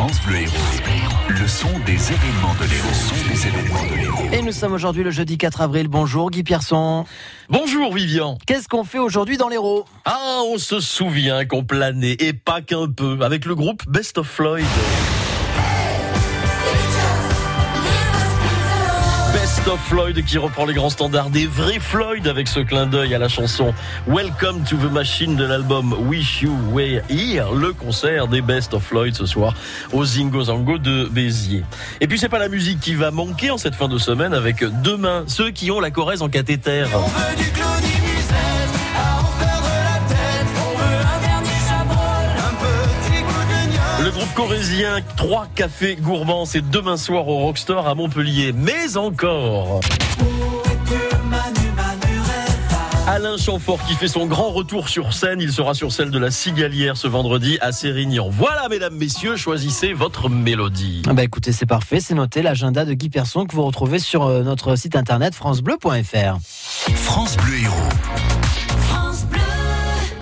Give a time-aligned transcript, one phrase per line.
[0.00, 0.54] France Bleu Héros.
[1.28, 2.88] Le son des événements de l'Héros.
[2.88, 4.28] Le son des événements de l'Héros.
[4.32, 5.88] Et nous sommes aujourd'hui le jeudi 4 avril.
[5.88, 7.04] Bonjour Guy Pierson.
[7.50, 8.38] Bonjour Vivian.
[8.46, 12.88] Qu'est-ce qu'on fait aujourd'hui dans l'Hérault Ah, on se souvient qu'on planait, et pas qu'un
[12.88, 14.64] peu, avec le groupe Best of Floyd.
[19.76, 23.28] Floyd qui reprend les grands standards des vrais Floyd avec ce clin d'œil à la
[23.28, 23.72] chanson
[24.06, 28.82] Welcome to the Machine de l'album Wish You Were Here, le concert des Best of
[28.82, 29.54] Floyd ce soir
[29.92, 31.64] au Zingo Zango de Béziers.
[32.00, 34.64] Et puis c'est pas la musique qui va manquer en cette fin de semaine avec
[34.82, 36.84] demain ceux qui ont la Corrèze en cathéter.
[44.10, 48.52] Le groupe corésien 3 cafés gourmands, c'est demain soir au Rockstore à Montpellier.
[48.52, 49.78] Mais encore.
[53.06, 55.40] Alain Chamfort qui fait son grand retour sur scène.
[55.40, 58.28] Il sera sur celle de la Cigalière ce vendredi à Sérignan.
[58.28, 61.02] Voilà, mesdames, messieurs, choisissez votre mélodie.
[61.08, 64.24] Ah Bah écoutez, c'est parfait, c'est noté l'agenda de Guy Pierson que vous retrouvez sur
[64.24, 66.38] euh, notre site internet francebleu.fr.
[66.96, 68.69] France Bleu Héros.